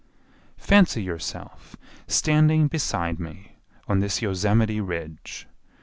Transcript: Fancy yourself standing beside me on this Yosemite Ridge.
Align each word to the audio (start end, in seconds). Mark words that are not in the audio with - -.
Fancy 0.57 1.03
yourself 1.03 1.75
standing 2.07 2.67
beside 2.67 3.19
me 3.19 3.59
on 3.87 3.99
this 3.99 4.19
Yosemite 4.19 4.81
Ridge. 4.81 5.47